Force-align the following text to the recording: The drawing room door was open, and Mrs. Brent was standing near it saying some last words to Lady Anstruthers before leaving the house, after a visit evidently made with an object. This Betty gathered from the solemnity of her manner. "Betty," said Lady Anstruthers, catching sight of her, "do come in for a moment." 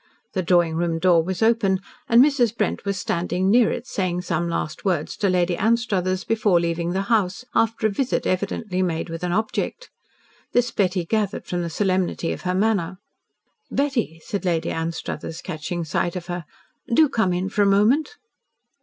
The 0.33 0.41
drawing 0.41 0.77
room 0.77 0.97
door 0.97 1.21
was 1.21 1.43
open, 1.43 1.79
and 2.09 2.25
Mrs. 2.25 2.57
Brent 2.57 2.85
was 2.85 2.97
standing 2.97 3.51
near 3.51 3.69
it 3.71 3.85
saying 3.85 4.23
some 4.23 4.49
last 4.49 4.83
words 4.83 5.15
to 5.17 5.29
Lady 5.29 5.55
Anstruthers 5.55 6.23
before 6.23 6.59
leaving 6.59 6.93
the 6.93 7.03
house, 7.03 7.45
after 7.53 7.85
a 7.85 7.91
visit 7.91 8.25
evidently 8.25 8.81
made 8.81 9.11
with 9.11 9.23
an 9.23 9.31
object. 9.31 9.91
This 10.53 10.71
Betty 10.71 11.05
gathered 11.05 11.45
from 11.45 11.61
the 11.61 11.69
solemnity 11.69 12.31
of 12.31 12.41
her 12.41 12.55
manner. 12.55 12.97
"Betty," 13.69 14.19
said 14.25 14.43
Lady 14.43 14.71
Anstruthers, 14.71 15.39
catching 15.43 15.83
sight 15.85 16.15
of 16.15 16.25
her, 16.25 16.45
"do 16.91 17.07
come 17.07 17.31
in 17.31 17.47
for 17.47 17.61
a 17.61 17.67
moment." 17.67 18.15